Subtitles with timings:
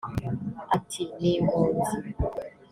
[0.75, 1.93] ati “Ni impunzi